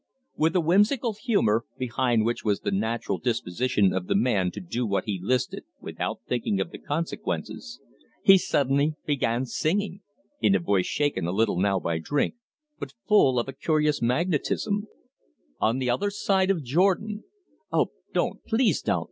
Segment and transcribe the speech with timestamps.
[0.35, 4.87] With a whimsical humour, behind which was the natural disposition of the man to do
[4.87, 7.79] what he listed without thinking of the consequences,
[8.23, 10.01] he suddenly began singing,
[10.41, 12.33] in a voice shaken a little now by drink,
[12.79, 14.87] but full of a curious magnetism:
[15.59, 17.23] "On the other side of Jordan"
[17.71, 18.99] "Oh, don't; please don't!"